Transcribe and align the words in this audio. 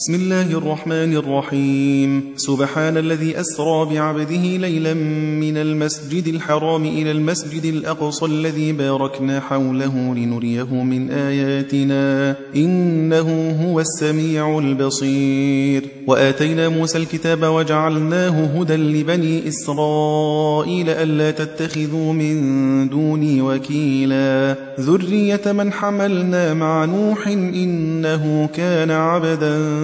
بسم 0.00 0.14
الله 0.14 0.58
الرحمن 0.58 1.16
الرحيم. 1.16 2.22
سبحان 2.36 2.96
الذي 2.96 3.40
أسرى 3.40 3.84
بعبده 3.94 4.56
ليلا 4.56 4.94
من 5.40 5.56
المسجد 5.56 6.26
الحرام 6.26 6.84
إلى 6.84 7.10
المسجد 7.10 7.64
الأقصى 7.64 8.26
الذي 8.26 8.72
باركنا 8.72 9.40
حوله 9.40 10.14
لنريه 10.14 10.74
من 10.84 11.10
آياتنا. 11.10 12.36
إنه 12.56 13.50
هو 13.62 13.80
السميع 13.80 14.58
البصير. 14.58 15.82
وآتينا 16.06 16.68
موسى 16.68 16.98
الكتاب 16.98 17.42
وجعلناه 17.42 18.60
هدى 18.60 18.76
لبني 18.76 19.48
إسرائيل 19.48 20.90
ألا 20.90 21.30
تتخذوا 21.30 22.12
من 22.12 22.88
دوني 22.88 23.42
وكيلا. 23.42 24.56
ذرية 24.80 25.52
من 25.52 25.72
حملنا 25.72 26.54
مع 26.54 26.84
نوح 26.84 27.28
إنه 27.28 28.48
كان 28.54 28.90
عبدا 28.90 29.83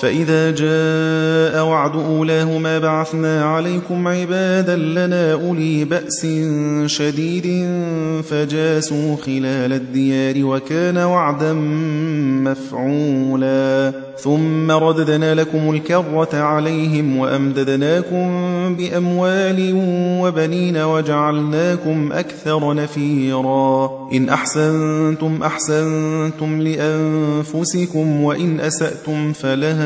فإذا 0.00 0.50
جاء 0.50 1.64
وعد 1.64 1.96
أولاهما 1.96 2.78
بعثنا 2.78 3.44
عليكم 3.44 4.08
عبادا 4.08 4.76
لنا 4.76 5.32
أولي 5.32 5.84
بأس 5.84 6.26
شديد 6.86 7.66
فجاسوا 8.30 9.16
خلال 9.16 9.72
الديار 9.72 10.44
وكان 10.44 10.98
وعدا 10.98 11.52
مفعولا. 12.42 13.92
ثم 14.18 14.70
رددنا 14.70 15.34
لكم 15.34 15.70
الكرة 15.70 16.28
عليهم 16.34 17.16
وأمددناكم 17.16 18.26
بأموال 18.76 19.72
وبنين 20.22 20.76
وجعلناكم 20.76 22.12
أكثر 22.12 22.74
نفيرا. 22.74 23.90
إن 24.12 24.28
أحسنتم 24.28 25.42
أحسنتم 25.42 26.62
لأنفسكم 26.62 28.22
وإن 28.22 28.60
أسأتم 28.60 29.32
فلها 29.32 29.85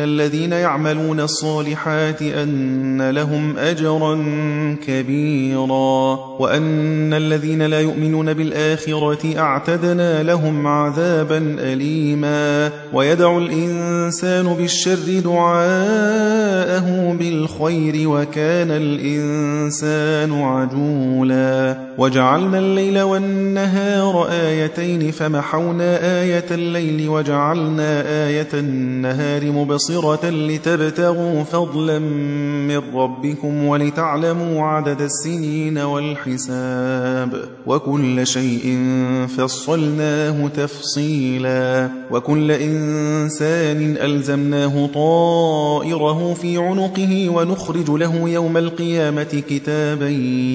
الذين 0.00 0.52
يعملون 0.52 1.20
الصالحات 1.20 2.22
أن 2.22 3.10
لهم 3.10 3.58
أجرا 3.58 4.14
كبيرا 4.86 6.18
وأن 6.38 7.14
الذين 7.14 7.62
لا 7.62 7.80
يؤمنون 7.80 8.32
بالآخرة 8.32 9.38
أعتدنا 9.38 10.22
لهم 10.22 10.66
عذابا 10.66 11.56
أليما 11.58 12.70
ويدعو 12.92 13.38
الإنسان 13.38 14.54
بالشر 14.54 15.20
دعاءه 15.24 17.16
بالخير 17.18 18.08
وكان 18.08 18.70
الإنسان 18.70 20.42
عجولا 20.42 21.78
وجعلنا 21.98 22.58
الليل 22.58 23.00
والنهار 23.00 24.28
آيتين 24.30 25.10
فمحونا 25.10 26.20
آية 26.22 26.44
الليل 26.50 27.08
وجعلنا 27.08 28.02
آية 28.26 28.48
النهار 28.54 29.50
مبصرة 29.90 30.30
لتبتغوا 30.30 31.42
فضلا 31.42 31.98
من 32.68 32.80
ربكم 32.94 33.64
ولتعلموا 33.64 34.62
عدد 34.62 35.00
السنين 35.00 35.78
والحساب 35.78 37.44
وكل 37.66 38.26
شيء 38.26 38.78
فصلناه 39.36 40.48
تفصيلا 40.48 41.90
وكل 42.10 42.50
إنسان 42.50 43.96
ألزمناه 43.96 44.86
طائره 44.86 46.34
في 46.34 46.58
عنقه 46.58 47.28
ونخرج 47.28 47.90
له 47.90 48.28
يوم 48.28 48.56
القيامة 48.56 49.42
كتابا 49.48 50.08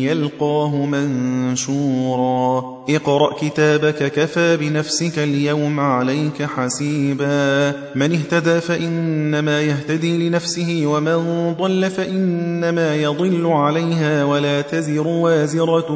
يلقاه 0.03 0.85
منشورا 0.85 2.82
اقرأ 2.89 3.33
كتابك 3.39 4.11
كفى 4.11 4.57
بنفسك 4.57 5.19
اليوم 5.19 5.79
عليك 5.79 6.43
حسيبا. 6.43 7.73
من 7.95 8.11
اهتدى 8.13 8.59
فإنما 8.59 9.61
يهتدي 9.61 10.29
لنفسه 10.29 10.83
ومن 10.85 11.53
ضل 11.59 11.89
فإنما 11.89 12.95
يضل 12.95 13.47
عليها. 13.47 14.23
ولا 14.23 14.61
تزر 14.61 15.07
وازرة 15.07 15.87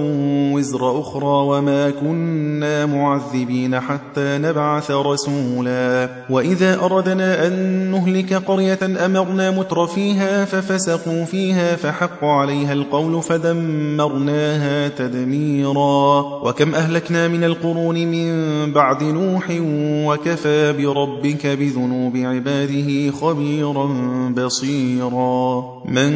وزر 0.54 1.02
أخرى 1.02 1.26
وما 1.26 1.90
كنا 1.90 2.86
معذبين 2.86 3.80
حتى 3.80 4.38
نبعث 4.38 4.92
رسولا. 4.92 6.10
وإذا 6.30 6.80
أردنا 6.82 7.48
أن 7.48 7.54
نهلك 7.92 8.34
قرية 8.34 8.80
أمرنا 9.06 9.52
متر 9.52 9.88
فيها 9.88 10.46
ففسقوا 10.46 11.26
فيها 11.26 11.76
فحق 11.76 12.24
عليها 12.24 12.74
القول 12.74 13.22
فدمرناها 13.22 14.88
تدميرا. 14.88 16.20
وكم 16.44 16.77
أهلكنا 16.78 17.28
من 17.28 17.44
القرون 17.44 17.96
من 17.96 18.32
بعد 18.72 19.04
نوح 19.04 19.44
وكفى 20.08 20.74
بربك 20.74 21.48
بذنوب 21.48 22.18
عباده 22.18 23.12
خبيرا 23.12 23.88
بصيرا. 24.38 25.64
من 25.86 26.10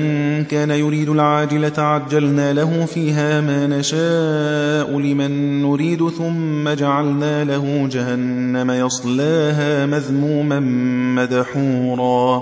كان 0.44 0.71
يريد 0.71 1.09
العاجلة 1.09 1.73
عجلنا 1.77 2.53
له 2.53 2.85
فيها 2.85 3.41
ما 3.41 3.67
نشاء 3.67 5.00
لمن 5.00 5.61
نريد 5.61 6.09
ثم 6.09 6.69
جعلنا 6.69 7.44
له 7.44 7.88
جهنم 7.91 8.71
يصلاها 8.71 9.85
مذموما 9.85 10.59
مدحورا. 11.16 12.41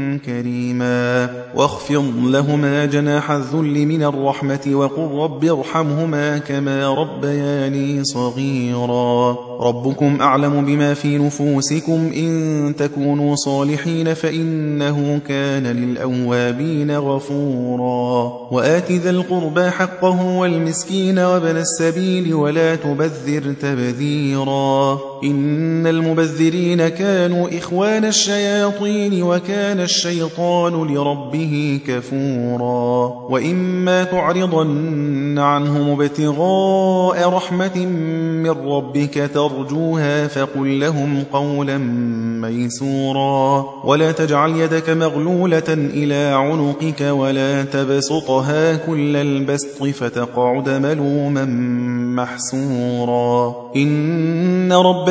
كريما. 0.17 1.29
واخفض 1.55 2.13
لهما 2.23 2.85
جناح 2.85 3.31
الذل 3.31 3.85
من 3.85 4.03
الرحمة 4.03 4.71
وقل 4.73 5.23
رب 5.23 5.45
ارحمهما 5.45 6.37
كما 6.37 6.93
ربياني 6.93 8.03
صغيرا. 8.03 9.37
ربكم 9.61 10.17
أعلم 10.21 10.65
بما 10.65 10.93
في 10.93 11.17
نفوسكم. 11.17 12.11
إن 12.15 12.73
تكونوا 12.77 13.35
صالحين 13.35 14.13
فإنه 14.13 15.19
كان 15.27 15.67
للأوابين 15.67 16.97
غفورا. 16.97 18.33
وآت 18.51 18.91
ذا 18.91 19.09
القربى 19.09 19.69
حقه 19.69 20.37
والمسكين 20.37 21.19
وابن 21.19 21.57
السبيل 21.57 22.33
ولا 22.33 22.75
تبذر 22.75 23.53
تبذيرا. 23.61 25.10
إن 25.23 25.87
المبذرين 25.87 26.87
كانوا 26.87 27.57
إخوان 27.57 28.05
الشياطين 28.05 29.23
وكان 29.23 29.79
الشيطان 29.79 30.73
لربه 30.73 31.79
كفورا 31.87 33.07
وإما 33.29 34.03
تعرضن 34.03 35.39
عنهم 35.39 36.01
ابتغاء 36.01 37.29
رحمة 37.29 37.77
من 38.43 38.49
ربك 38.49 39.29
ترجوها 39.33 40.27
فقل 40.27 40.79
لهم 40.79 41.23
قولا 41.33 41.77
ميسورا 42.41 43.65
ولا 43.85 44.11
تجعل 44.11 44.49
يدك 44.51 44.89
مغلولة 44.89 45.63
إلى 45.69 46.15
عنقك 46.15 47.01
ولا 47.01 47.63
تبسطها 47.63 48.75
كل 48.75 49.15
البسط 49.15 49.83
فتقعد 49.83 50.69
ملوما 50.69 51.45
محسورا 52.15 53.55
إن 53.75 54.73
ربك 54.73 55.10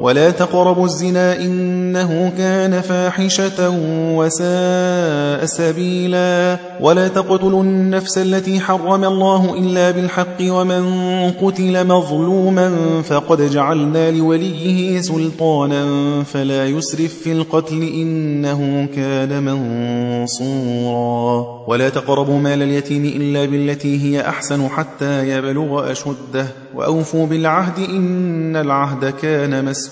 ولا 0.00 0.30
تقربوا 0.30 0.84
الزنا 0.84 1.40
إنه 1.40 2.32
كان 2.38 2.80
فاحشة 2.80 3.70
وساء 4.16 5.44
سبيلا 5.44 6.58
ولا 6.80 7.08
تقتلوا 7.08 7.62
النفس 7.62 8.18
التي 8.18 8.60
حرم 8.60 9.04
الله 9.04 9.54
إلا 9.58 9.90
بالحق 9.90 10.36
ومن 10.42 10.84
قتل 11.30 11.86
مظلوما 11.86 12.72
فقد 13.02 13.50
جعلنا 13.50 14.10
لوليه 14.10 15.00
سلطانا 15.00 15.84
فلا 16.22 16.66
يسرف 16.66 17.14
في 17.14 17.32
القتل 17.32 17.82
إنه 17.82 18.88
كان 18.96 19.42
منصورا 20.30 21.46
ولا 21.66 21.88
تقربوا 21.88 22.38
مال 22.38 22.62
اليتيم 22.62 23.04
إلا 23.04 23.44
بالتي 23.44 24.02
هي 24.02 24.28
أحسن 24.28 24.68
حتى 24.68 25.28
يبلغ 25.28 25.92
أشده 25.92 26.46
وأوفوا 26.74 27.26
بالعهد 27.26 27.78
إن 27.78 28.56
العهد 28.56 29.04
كان 29.10 29.64
مسؤولا 29.64 29.89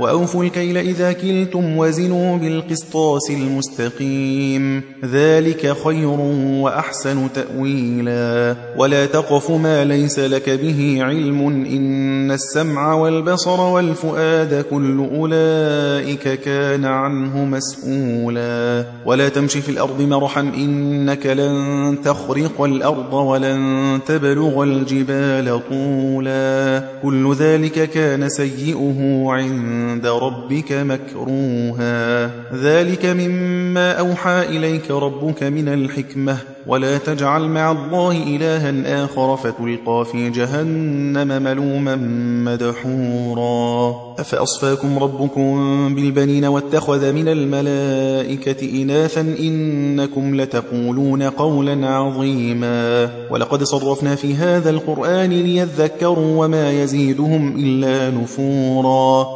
وأوفوا 0.00 0.44
الكيل 0.44 0.76
إذا 0.76 1.12
كلتم 1.12 1.76
وزنوا 1.76 2.36
بالقسطاس 2.36 3.30
المستقيم. 3.30 4.82
ذلك 5.04 5.76
خير 5.84 6.20
وأحسن 6.60 7.28
تأويلا. 7.34 8.56
ولا 8.76 9.06
تقف 9.06 9.50
ما 9.50 9.84
ليس 9.84 10.18
لك 10.18 10.50
به 10.50 10.98
علم. 11.00 11.46
إن 11.46 12.30
السمع 12.30 12.94
والبصر 12.94 13.60
والفؤاد 13.60 14.64
كل 14.70 15.08
أولئك 15.14 16.40
كان 16.40 16.84
عنه 16.84 17.44
مسؤولا. 17.44 18.84
ولا 19.06 19.28
تمشي 19.28 19.60
في 19.60 19.68
الأرض 19.68 20.02
مرحا. 20.02 20.40
إنك 20.40 21.26
لن 21.26 21.98
تخرق 22.04 22.60
الأرض 22.60 23.12
ولن 23.12 24.00
تبلغ 24.06 24.62
الجبال 24.62 25.60
طولا. 25.70 26.84
كل 27.02 27.34
ذلك 27.34 27.90
كان 27.90 28.28
سيئه 28.56 29.24
عند 29.28 30.06
ربك 30.06 30.72
مكروها. 30.72 32.15
ذلك 32.62 33.06
مما 33.06 33.92
أوحى 33.92 34.42
إليك 34.42 34.90
ربك 34.90 35.42
من 35.42 35.68
الحكمة. 35.68 36.36
ولا 36.66 36.98
تجعل 36.98 37.42
مع 37.42 37.70
الله 37.70 38.22
إلها 38.36 39.04
آخر 39.04 39.36
فتلقى 39.36 40.04
في 40.12 40.30
جهنم 40.30 41.42
ملوما 41.42 41.96
مدحورا. 42.44 43.94
أفأصفاكم 44.18 44.98
ربكم 44.98 45.94
بالبنين 45.94 46.44
واتخذ 46.44 47.12
من 47.12 47.28
الملائكة 47.28 48.82
إناثا 48.82 49.20
إنكم 49.20 50.40
لتقولون 50.40 51.22
قولا 51.22 51.88
عظيما. 51.88 53.10
ولقد 53.30 53.62
صرفنا 53.62 54.14
في 54.14 54.34
هذا 54.34 54.70
القرآن 54.70 55.30
ليذكروا 55.30 56.44
وما 56.44 56.82
يزيدهم 56.82 57.56
إلا 57.58 58.10
نفورا. 58.10 59.35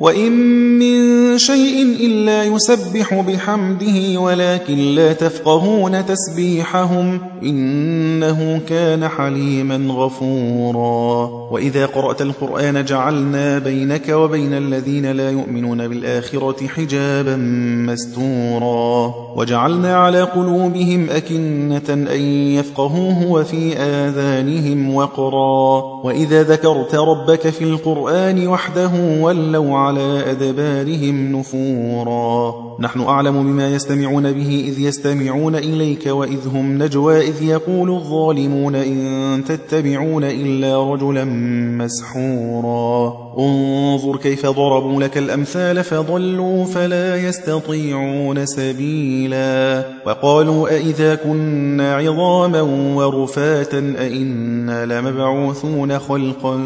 وإن 0.00 0.32
من 0.78 1.38
شيء 1.38 1.82
إلا 2.00 2.44
يسبح 2.44 3.14
بحمده 3.14 4.20
ولكن 4.20 4.78
لا 4.94 5.12
تفقهون 5.12 6.06
تسبيحهم 6.06 7.20
إنه 7.42 8.60
كان 8.68 9.08
حليما 9.08 9.94
غفورا. 9.94 11.30
وإذا 11.50 11.86
قرأت 11.86 12.22
القرآن 12.22 12.84
جعلنا 12.84 13.58
بينك 13.58 14.08
وبين 14.08 14.52
الذين 14.52 15.12
لا 15.12 15.30
يؤمنون 15.30 15.88
بالآخرة 15.88 16.66
حجابا 16.66 17.36
مستورا. 17.86 19.14
وجعلنا 19.36 19.96
على 19.96 20.22
قلوبهم 20.22 21.10
أكنة 21.10 22.12
أن 22.14 22.22
يفقهوه 22.56 23.30
وفي 23.30 23.76
آذانهم 23.76 24.94
وقرا. 24.94 25.82
وإذا 26.04 26.42
ذكرت 26.42 26.94
ربك 26.94 27.50
في 27.50 27.64
القرآن 27.64 28.48
وحده 28.48 28.90
ولوا 29.20 29.89
على 29.90 30.30
أدبارهم 30.30 31.36
نفورا. 31.36 32.54
نحن 32.80 33.00
أعلم 33.00 33.42
بما 33.42 33.74
يستمعون 33.74 34.32
به 34.32 34.64
إذ 34.68 34.80
يستمعون 34.80 35.56
إليك 35.56 36.06
وإذ 36.06 36.48
هم 36.54 36.82
نجوى 36.82 37.20
إذ 37.20 37.42
يقول 37.42 37.90
الظالمون 37.90 38.74
إن 38.74 39.44
تتبعون 39.44 40.24
إلا 40.24 40.92
رجلا 40.92 41.24
مسحورا. 41.84 43.12
انظر 43.38 44.16
كيف 44.16 44.46
ضربوا 44.46 45.02
لك 45.02 45.18
الأمثال 45.18 45.84
فضلوا 45.84 46.64
فلا 46.64 47.28
يستطيعون 47.28 48.46
سبيلا. 48.46 49.84
وقالوا 50.06 50.68
أئذا 50.68 51.14
كنا 51.14 51.94
عظاما 51.94 52.60
ورفاتا 52.96 53.94
أئنا 53.98 54.86
لمبعوثون 54.86 55.98
خلقا 55.98 56.60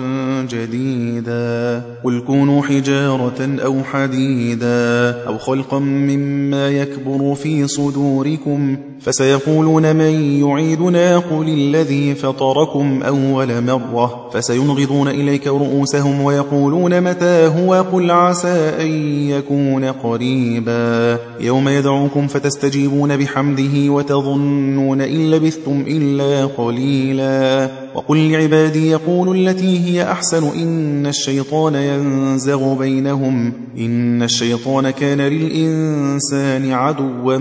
جديدا. 0.50 1.82
قل 2.04 2.20
كونوا 2.26 2.62
حجارة 3.04 3.60
أو 3.64 3.84
حديدا 3.84 5.10
أو 5.26 5.38
خلقا 5.38 5.78
مما 5.78 6.68
يكبر 6.68 7.34
في 7.34 7.66
صدوركم 7.66 8.76
فسيقولون 9.00 9.96
من 9.96 10.40
يعيدنا 10.40 11.18
قل 11.18 11.48
الذي 11.48 12.14
فطركم 12.14 13.02
أول 13.02 13.62
مرة 13.62 14.30
فسينغضون 14.34 15.08
إليك 15.08 15.46
رؤوسهم 15.46 16.20
ويقولون 16.20 17.00
متى 17.00 17.46
هو 17.46 17.74
قل 17.92 18.10
عسى 18.10 18.72
أن 18.80 18.88
يكون 19.30 19.84
قريبا 19.84 21.18
يوم 21.40 21.68
يدعوكم 21.68 22.26
فتستجيبون 22.26 23.16
بحمده 23.16 23.92
وتظنون 23.92 25.00
إن 25.00 25.30
لبثتم 25.30 25.84
إلا 25.86 26.46
قليلا 26.46 27.83
وقل 27.94 28.30
لعبادي 28.32 28.90
يقولوا 28.90 29.34
التي 29.34 29.80
هي 29.80 30.12
أحسن 30.12 30.44
إن 30.62 31.06
الشيطان 31.06 31.74
ينزغ 31.74 32.74
بينهم 32.74 33.52
إن 33.78 34.22
الشيطان 34.22 34.90
كان 34.90 35.20
للإنسان 35.20 36.72
عدوا 36.72 37.38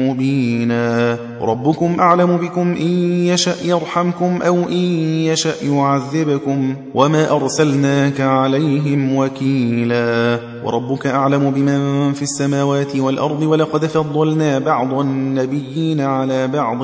مبينا 0.00 1.18
ربكم 1.42 2.00
أعلم 2.00 2.36
بكم 2.36 2.72
إن 2.80 2.86
يشأ 3.26 3.54
يرحمكم 3.64 4.42
أو 4.42 4.68
إن 4.68 4.84
يشأ 5.26 5.54
يعذبكم 5.64 6.74
وما 6.94 7.30
أرسلناك 7.30 8.20
عليهم 8.20 9.16
وكيلا 9.16 10.40
وربك 10.64 11.06
أعلم 11.06 11.50
بمن 11.50 12.12
في 12.12 12.22
السماوات 12.22 12.96
والأرض 12.96 13.42
ولقد 13.42 13.86
فضلنا 13.86 14.58
بعض 14.58 14.94
النبيين 14.94 16.00
على 16.00 16.48
بعض 16.48 16.80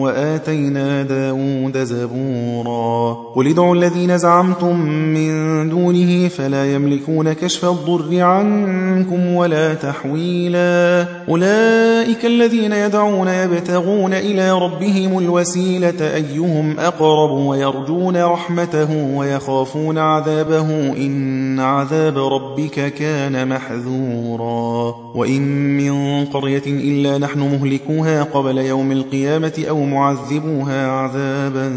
وآتينا 0.00 1.02
داود 1.02 1.78
زبورا 1.78 2.59
مسطورا 2.60 3.30
قل 3.34 3.46
ادعوا 3.46 3.74
الذين 3.74 4.18
زعمتم 4.18 4.80
من 4.90 5.68
دونه 5.68 6.28
فلا 6.28 6.74
يملكون 6.74 7.32
كشف 7.32 7.64
الضر 7.64 8.20
عنكم 8.20 9.34
ولا 9.34 9.74
تحويلا. 9.74 11.06
أولئك 11.28 12.24
الذين 12.24 12.72
يدعون 12.72 13.28
يبتغون 13.28 14.12
إلى 14.14 14.52
ربهم 14.52 15.18
الوسيلة 15.18 16.14
أيهم 16.14 16.78
أقرب 16.78 17.30
ويرجون 17.30 18.16
رحمته 18.16 19.16
ويخافون 19.16 19.98
عذابه. 19.98 20.96
إن 20.96 21.60
عذاب 21.60 22.18
ربك 22.18 22.94
كان 22.94 23.48
محذورا. 23.48 24.94
وإن 25.14 25.42
من 25.76 26.24
قرية 26.24 26.62
إلا 26.66 27.18
نحن 27.18 27.40
مهلكوها 27.40 28.22
قبل 28.22 28.58
يوم 28.58 28.92
القيامة 28.92 29.64
أو 29.68 29.84
معذبوها 29.84 30.90
عذابا 30.90 31.70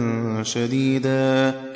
شديدا. 0.44 0.73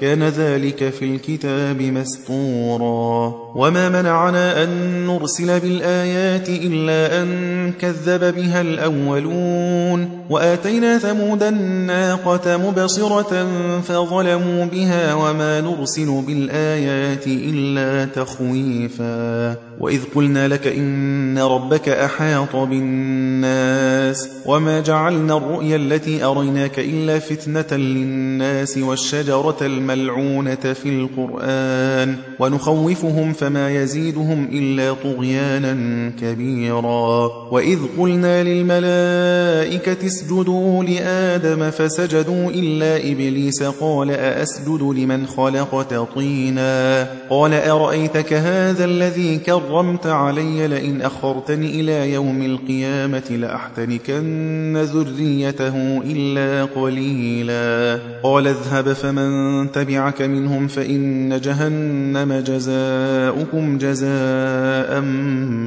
كان 0.01 0.23
ذلك 0.23 0.89
في 0.89 1.05
الكتاب 1.05 1.81
مسطورا. 1.81 3.33
وما 3.55 3.89
منعنا 3.89 4.63
أن 4.63 4.69
نرسل 5.07 5.59
بالآيات 5.59 6.49
إلا 6.49 7.21
أن 7.21 7.73
كذب 7.81 8.35
بها 8.35 8.61
الأولون. 8.61 10.09
وآتينا 10.29 10.97
ثمود 10.97 11.43
الناقة 11.43 12.57
مبصرة 12.57 13.47
فظلموا 13.81 14.65
بها 14.65 15.13
وما 15.13 15.61
نرسل 15.61 16.23
بالآيات 16.27 17.27
إلا 17.27 18.05
تخويفا. 18.05 19.66
وإذ 19.79 20.01
قلنا 20.15 20.47
لك 20.47 20.67
إن 20.67 21.37
ربك 21.37 21.89
أحاط 21.89 22.55
بالناس 22.55 24.29
وما 24.45 24.79
جعلنا 24.79 25.37
الرؤيا 25.37 25.75
التي 25.75 26.23
أريناك 26.23 26.79
إلا 26.79 27.19
فتنة 27.19 27.77
للناس 27.77 28.77
والشجرة 28.77 29.57
الملعونة 29.61 30.55
في 30.55 30.89
القرآن 30.89 32.15
ونخوفهم 32.39 33.33
فما 33.33 33.69
يزيدهم 33.75 34.47
إلا 34.51 34.93
طغيانا 34.93 35.73
كبيرا 36.21 37.31
وإذ 37.51 37.79
قلنا 37.97 38.43
للملائكة 38.43 40.07
اسجدوا 40.07 40.83
لآدم 40.83 41.69
فسجدوا 41.71 42.51
إلا 42.51 43.11
إبليس 43.11 43.63
قال 43.63 44.11
أأسجد 44.11 44.81
لمن 44.81 45.27
خلقت 45.27 45.93
طينا 46.15 47.07
قال 47.29 47.53
أرأيتك 47.53 48.33
هذا 48.33 48.85
الذي 48.85 49.37
كرمت 49.67 50.07
علي 50.07 50.67
لئن 50.67 51.01
أخرتني 51.01 51.81
إلى 51.81 52.13
يوم 52.13 52.41
القيامة 52.41 53.29
لأحتنكن 53.29 54.77
ذريته 54.77 56.01
إلا 56.05 56.65
قليلا. 56.65 57.99
قال 58.23 58.47
اذهب 58.47 58.93
فمن 58.93 59.71
تبعك 59.71 60.21
منهم 60.21 60.67
فإن 60.67 61.39
جهنم 61.39 62.33
جزاؤكم 62.33 63.77
جزاء 63.77 65.01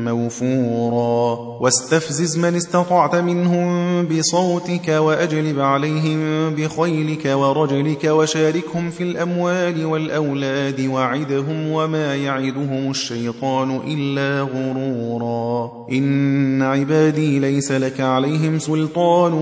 موفورا. 0.04 1.38
واستفزز 1.60 2.38
من 2.38 2.54
استطعت 2.56 3.14
منهم 3.14 4.02
بصوتك 4.06 4.88
وأجلب 4.88 5.60
عليهم 5.60 6.50
بخيلك 6.54 7.24
ورجلك 7.24 8.04
وشاركهم 8.04 8.90
في 8.90 9.02
الأموال 9.02 9.84
والأولاد 9.84 10.80
وعدهم 10.80 11.70
وما 11.70 12.16
يعدهم 12.16 12.90
الشيطان 12.90 13.80
إلا 13.94 14.40
غرورا. 14.40 15.70
إن 15.92 16.62
عبادي 16.62 17.38
ليس 17.38 17.72
لك 17.72 18.00
عليهم 18.00 18.58
سلطان 18.58 19.32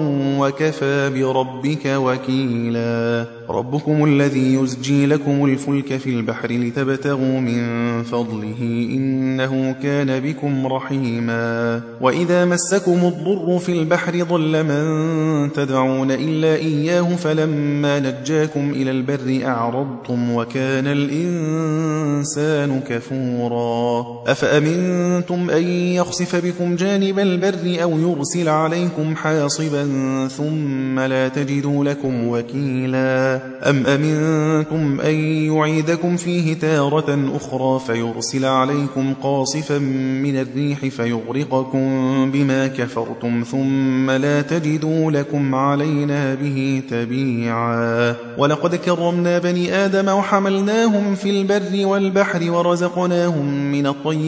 وكفى 0.40 1.11
بربك 1.14 1.87
وكيلا. 1.87 3.26
ربكم 3.50 4.05
الذي 4.05 4.55
يزجي 4.55 5.07
لكم 5.07 5.45
الفلك 5.45 5.97
في 5.97 6.11
البحر 6.11 6.52
لتبتغوا 6.52 7.40
من 7.40 8.02
فضله 8.02 8.88
إنه 8.95 9.75
كان 9.83 10.21
بكم 10.21 10.67
رحيما. 10.67 11.81
وإذا 12.00 12.45
مسكم 12.45 12.93
الضر 12.93 13.59
في 13.59 13.73
البحر 13.73 14.23
ضل 14.23 14.64
من 14.64 15.52
تدعون 15.52 16.11
إلا 16.11 16.55
إياه 16.55 17.17
فلما 17.17 18.00
نجاكم 18.00 18.71
إلى 18.71 18.90
البر 18.90 19.47
أعرضتم 19.47 20.35
وكان 20.35 20.87
الإنسان 20.87 22.81
كفورا. 22.88 24.07
أفأمنتم 24.38 25.50
أن 25.50 25.62
يخسف 25.68 26.37
بكم 26.37 26.76
جانب 26.76 27.18
البر 27.18 27.83
أو 27.83 27.99
يرسل 27.99 28.49
عليكم 28.49 29.16
حاصبا 29.16 29.88
ثم 30.37 31.00
لا 31.00 31.28
تجدوا 31.28 31.85
لكم 31.85 32.28
وكيلا. 32.28 33.40
أم 33.71 33.87
أمنتم 33.87 35.00
أن 35.00 35.14
يعيدكم 35.54 36.16
فيه 36.16 36.54
تارة 36.54 37.30
أخرى 37.37 37.80
فيرسل 37.87 38.45
عليكم 38.45 39.14
قاصفا 39.23 39.78
من 40.23 40.40
الريح 40.40 40.87
فيغرقكم 40.87 42.30
بما 42.30 42.66
كفرتم 42.66 43.45
ثم 43.50 44.11
لا 44.11 44.42
تجدوا 44.42 45.11
لكم 45.11 45.54
علينا 45.54 46.35
به 46.35 46.83
تبيعا. 46.90 48.14
ولقد 48.38 48.75
كرمنا 48.75 49.38
بني 49.38 49.75
آدم 49.75 50.09
وحملناهم 50.09 51.14
في 51.14 51.30
البر 51.30 51.87
والبحر 51.87 52.50
ورزقناهم 52.50 53.73
من 53.73 53.87
الطيبات 53.87 54.28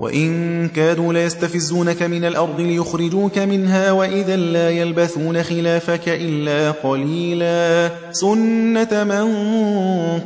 وإن 0.00 0.68
كادوا 0.68 1.12
ليستفزونك 1.12 2.02
من 2.02 2.24
الأرض 2.24 2.60
ليخرجوك 2.60 3.38
منها 3.38 3.92
وإذا 3.92 4.36
لا 4.36 4.70
يلبثون 4.70 5.42
خلافك 5.42 6.08
إلا 6.08 6.70
قليلا. 6.70 7.90
سنة 8.12 9.04
من 9.04 9.26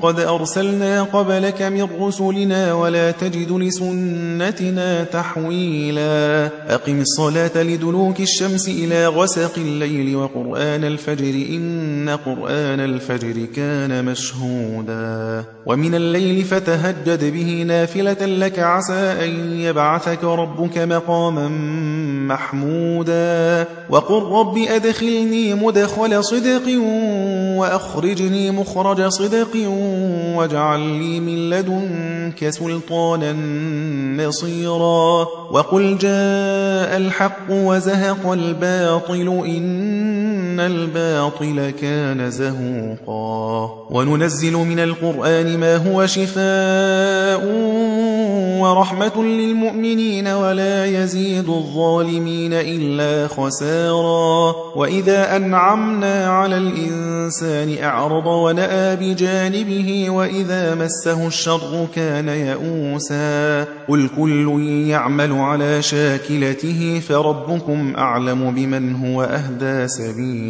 قد 0.03 0.21
أرسلنا 0.21 1.03
قبلك 1.03 1.63
من 1.63 1.89
رسلنا 2.01 2.75
ولا 2.75 3.11
تجد 3.11 3.53
لسنتنا 3.53 5.05
تحويلا. 5.05 6.51
أقم 6.69 7.01
الصلاة 7.01 7.63
لدلوك 7.63 8.21
الشمس 8.21 8.69
إلى 8.69 9.07
غسق 9.07 9.53
الليل 9.59 10.17
وقرآن 10.17 10.85
الفجر 10.85 11.35
إن 11.55 12.19
قرآن 12.27 12.81
الفجر 12.81 13.47
كان 13.57 14.05
مشهودا. 14.05 15.45
ومن 15.67 15.95
الليل 15.95 16.45
فتهجد 16.45 17.33
به 17.33 17.65
نافلة 17.67 18.27
لك 18.27 18.59
عسى 18.59 19.25
أن 19.25 19.60
يبعثك 19.61 20.25
ربك 20.25 20.79
مقاما 20.79 21.49
محمودا 22.29 23.67
وقل 23.91 24.23
رب 24.23 24.59
أدخلني 24.59 25.55
مدخل 25.55 26.25
صدق 26.25 26.81
وأخرجني 27.57 28.51
مخرج 28.51 29.09
صدق 29.09 29.69
واجعل 30.37 30.81
لي 30.81 31.21
من 31.21 31.51
لدنك 31.51 32.51
سلطانا 32.51 33.33
نصيرا 34.27 35.27
وقل 35.51 35.99
جاء 35.99 36.97
الحق 36.97 37.51
وزهق 37.51 38.33
الباطل 38.33 39.43
إن 39.47 40.00
الباطل 40.67 41.71
كان 41.71 42.31
زهوقا. 42.31 43.71
وننزل 43.91 44.53
من 44.53 44.79
القرآن 44.79 45.59
ما 45.59 45.77
هو 45.77 46.07
شفاء 46.07 47.41
ورحمة 48.61 49.25
للمؤمنين 49.25 50.29
ولا 50.29 50.87
يزيد 50.87 51.49
الظالمين 51.49 52.53
إلا 52.53 53.29
خسارا. 53.29 54.55
وإذا 54.77 55.37
أنعمنا 55.37 56.27
على 56.27 56.57
الإنسان 56.57 57.85
أعرض 57.85 58.27
ونأى 58.27 58.97
بجانبه 58.97 60.11
وإذا 60.11 60.75
مسه 60.75 61.27
الشر 61.27 61.87
كان 61.95 62.29
يئوسا. 62.29 63.67
قل 63.89 64.09
كل 64.17 64.63
يعمل 64.89 65.33
على 65.33 65.83
شاكلته 65.83 67.03
فربكم 67.09 67.95
أعلم 67.97 68.51
بمن 68.51 68.97
هو 68.97 69.23
أهدى 69.23 69.89
سبيلا. 69.89 70.50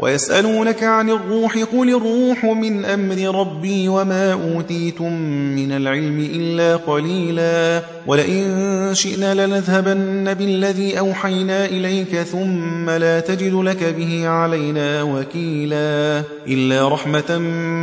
ويسألونك 0.00 0.82
عن 0.82 1.10
الروح 1.10 1.58
قل 1.58 1.88
الروح 1.88 2.44
من 2.44 2.84
أمر 2.84 3.40
ربي 3.40 3.88
وما 3.88 4.32
أوتيتم 4.32 5.12
من 5.56 5.72
العلم 5.72 6.28
إلا 6.34 6.76
قليلا. 6.76 7.82
ولئن 8.06 8.90
شئنا 8.92 9.46
لنذهبن 9.46 10.34
بالذي 10.34 10.98
أوحينا 10.98 11.64
إليك 11.64 12.16
ثم 12.16 12.90
لا 12.90 13.20
تجد 13.20 13.54
لك 13.54 13.94
به 13.98 14.28
علينا 14.28 15.02
وكيلا. 15.02 16.22
إلا 16.48 16.88
رحمة 16.88 17.38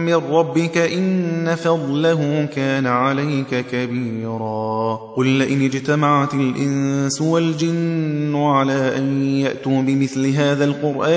من 0.05 0.13
ربك 0.13 0.77
إن 0.77 1.55
فضله 1.55 2.47
كان 2.55 2.87
عليك 2.87 3.65
كبيرا. 3.71 4.99
قل 5.17 5.27
لئن 5.27 5.65
اجتمعت 5.65 6.33
الإنس 6.33 7.21
والجن 7.21 8.35
على 8.35 8.97
أن 8.97 9.23
يأتوا 9.23 9.81
بمثل 9.81 10.27
هذا 10.27 10.65
القرآن 10.65 11.16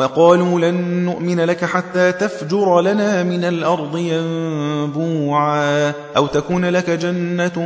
وقالوا 0.00 0.60
لن 0.60 1.04
نؤمن 1.04 1.40
لك 1.40 1.64
حتى 1.64 2.12
تفجر 2.12 2.80
لنا 2.80 3.22
من 3.22 3.44
الأرض 3.44 3.96
ينبوعا 3.96 5.92
أو 6.16 6.26
تكون 6.26 6.64
لك 6.64 6.90
جنة 6.90 7.64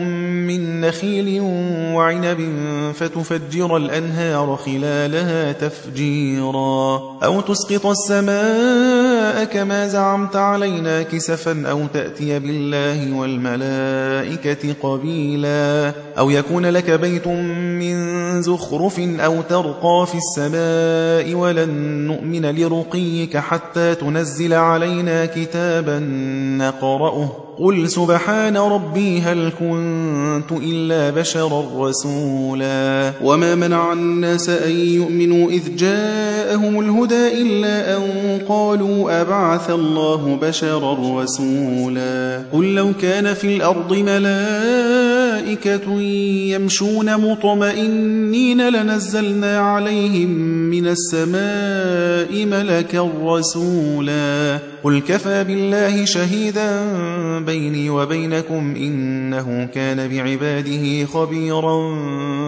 من 0.48 0.80
نخيل 0.80 1.40
وعنب 1.94 2.52
فتفجر 2.94 3.76
الأنهار 3.76 4.56
خلالها 4.56 5.52
تفجيرا 5.52 7.00
أو 7.24 7.40
تسقط 7.40 7.86
السماء 7.86 9.44
كما 9.44 9.88
زعمت 9.88 10.36
علينا 10.36 11.02
كسفا 11.02 11.64
أو 11.70 11.86
تأتي 11.94 12.38
بالله 12.38 13.18
والملائكة 13.18 14.74
قبيلا 14.82 15.92
أو 16.18 16.30
يكون 16.30 16.66
لك 16.66 16.90
بيت 16.90 17.26
من 17.28 18.42
زخرف 18.42 19.00
أو 19.00 19.42
ترقى 19.42 20.06
في 20.06 20.18
السماء 20.18 21.34
ولن 21.34 21.70
نؤمن 22.06 22.23
لرقيك 22.32 23.36
حتى 23.36 23.94
تنزل 23.94 24.52
علينا 24.52 25.26
كتابا 25.26 25.98
نقرأه. 26.58 27.32
قل 27.58 27.88
سبحان 27.88 28.56
ربي 28.56 29.20
هل 29.20 29.52
كنت 29.60 30.52
إلا 30.52 31.10
بشرا 31.10 31.64
رسولا. 31.76 33.12
وما 33.22 33.54
منع 33.54 33.92
الناس 33.92 34.48
أن 34.48 34.70
يؤمنوا 34.70 35.50
إذ 35.50 35.76
جاءهم 35.76 36.80
الهدى 36.80 37.42
إلا 37.42 37.96
أن 37.96 38.02
قالوا 38.48 39.20
أبعث 39.20 39.70
الله 39.70 40.38
بشرا 40.42 41.22
رسولا. 41.22 42.42
قل 42.52 42.74
لو 42.74 42.92
كان 43.02 43.34
في 43.34 43.56
الأرض 43.56 43.92
ملائكة 43.92 45.23
يمشون 46.50 47.16
مطمئنين 47.16 48.68
لنزلنا 48.68 49.58
عليهم 49.58 50.30
من 50.70 50.86
السماء 50.86 52.46
ملكا 52.46 53.10
رسولا. 53.24 54.73
قل 54.84 55.00
كفى 55.00 55.44
بالله 55.44 56.04
شهيدا 56.04 56.82
بيني 57.38 57.90
وبينكم 57.90 58.74
إنه 58.76 59.68
كان 59.74 60.08
بعباده 60.08 61.04
خبيرا 61.04 61.76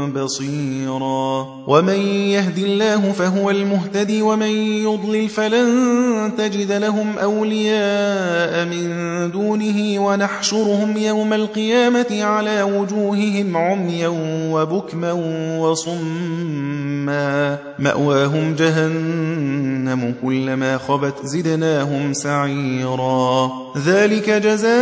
بصيرا. 0.06 1.46
ومن 1.66 2.00
يهد 2.30 2.58
الله 2.58 3.12
فهو 3.12 3.50
المهتدي 3.50 4.22
ومن 4.22 4.50
يضلل 4.84 5.28
فلن 5.28 6.32
تجد 6.38 6.72
لهم 6.72 7.18
أولياء 7.18 8.64
من 8.64 8.90
دونه 9.30 10.06
ونحشرهم 10.06 10.96
يوم 10.96 11.32
القيامة 11.32 12.22
على 12.22 12.62
وجوههم 12.62 13.56
عميا 13.56 14.12
وبكما 14.52 15.12
وصما. 15.58 17.58
مأواهم 17.78 18.54
جهنم 18.54 20.14
كلما 20.22 20.78
خبت 20.78 21.14
زدناهم 21.24 22.12
سعيرا. 22.26 23.52
ذلك 23.76 24.30
جزاؤهم 24.30 24.76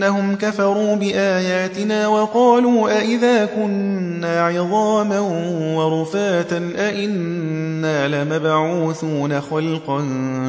بأنهم 0.00 0.36
كفروا 0.36 0.94
بآياتنا 0.94 2.08
وقالوا 2.08 2.98
أئذا 2.98 3.44
كنا 3.44 4.46
عظاما 4.46 5.18
ورفاتا 5.76 6.70
أئنا 6.78 8.08
لمبعوثون 8.08 9.40
خلقا 9.40 10.04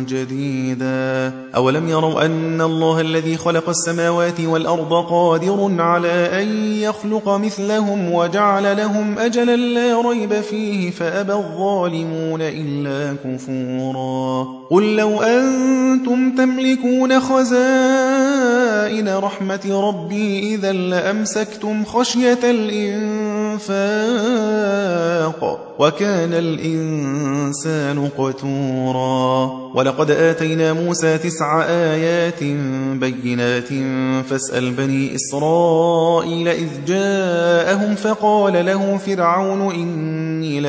جديدا 0.07 1.33
أولم 1.55 1.89
يروا 1.89 2.25
أن 2.25 2.61
الله 2.61 3.01
الذي 3.01 3.37
خلق 3.37 3.69
السماوات 3.69 4.39
والأرض 4.41 4.93
قادر 4.93 5.75
على 5.79 6.41
أن 6.41 6.47
يخلق 6.73 7.29
مثلهم 7.29 8.13
وجعل 8.13 8.77
لهم 8.77 9.19
أجلا 9.19 9.55
لا 9.55 10.01
ريب 10.09 10.33
فيه 10.33 10.91
فأبى 10.91 11.33
الظالمون 11.33 12.41
إلا 12.41 13.15
كفورا 13.23 14.47
قل 14.71 14.95
لو 14.95 15.21
أنتم 15.21 16.35
تملكون 16.35 17.19
خزائن 17.19 19.17
رحمة 19.17 19.40
ربي 19.71 20.55
إذا 20.55 20.71
لأمسكتم 20.71 21.85
خشية 21.85 22.39
الإنفاق 22.43 23.71
وكان 25.79 26.33
الإنسان 26.33 28.09
قتورا. 28.17 29.51
ولقد 29.75 30.11
آتينا 30.11 30.73
موسى 30.73 31.17
تسع 31.17 31.63
آيات 31.63 32.43
بينات. 32.99 33.69
فاسأل 34.29 34.71
بني 34.71 35.15
إسرائيل 35.15 36.47
إذ 36.47 36.69
جاءهم 36.87 37.95
فقال 37.95 38.65
له 38.65 38.97
فرعون 38.97 39.61
إني 39.75 40.59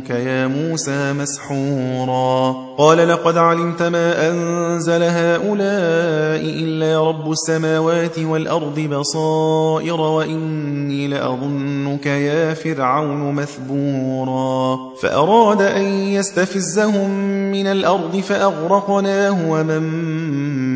لأظنك 0.00 0.10
يا 0.10 0.46
موسى 0.46 1.12
مسحورا. 1.12 2.56
قال 2.78 3.08
لقد 3.08 3.36
علمت 3.36 3.82
ما 3.82 4.30
أنزل 4.30 5.02
هؤلاء 5.02 6.40
إلا 6.40 7.08
رب 7.08 7.32
السماوات 7.32 8.18
والأرض 8.18 8.80
بصائر 8.80 10.00
وإني 10.00 11.08
لأظنك 11.08 12.06
يا 12.06 12.54
فرعون 12.54 13.34
مثبورا. 13.34 14.78
فأراد 15.02 15.62
أن 15.62 15.84
يستفزهم 15.84 17.10
من 17.52 17.66
الأرض 17.66 18.16
فأغرقناه 18.16 19.50
ومن 19.50 19.82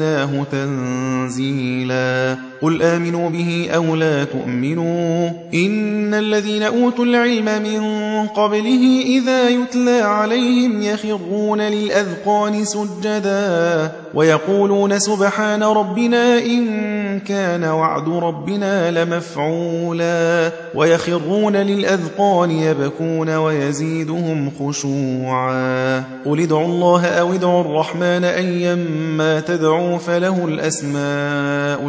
ونزلناه 0.00 0.44
تنزيلا 0.44 2.36
قل 2.62 2.82
آمنوا 2.82 3.30
به 3.30 3.68
أو 3.74 3.96
لا 3.96 4.24
تؤمنوا 4.24 5.30
إن 5.54 6.14
الذين 6.14 6.62
أوتوا 6.62 7.04
العلم 7.04 7.44
من 7.44 7.80
قبله 8.26 9.02
إذا 9.06 9.48
يتلى 9.48 10.00
عليهم 10.00 10.82
يخرون 10.82 11.60
للأذقان 11.60 12.64
سجدا 12.64 13.92
ويقولون 14.14 14.98
سبحان 14.98 15.62
ربنا 15.62 16.38
إن 16.38 17.20
كان 17.20 17.64
وعد 17.64 18.08
ربنا 18.08 19.04
لمفعولا 19.04 20.52
ويخرون 20.74 21.56
للأذقان 21.56 22.50
يبكون 22.50 23.30
ويزيدهم 23.36 24.50
خشوعا 24.60 26.04
قل 26.26 26.40
ادعوا 26.40 26.66
الله 26.66 27.06
أو 27.06 27.32
ادعوا 27.32 27.60
الرحمن 27.60 28.24
أيما 28.24 29.40
تدعوا 29.40 29.98
فله 29.98 30.44
الأسماء 30.44 31.88